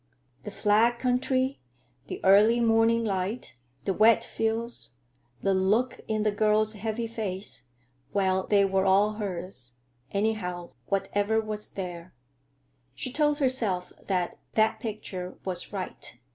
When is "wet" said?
3.93-4.23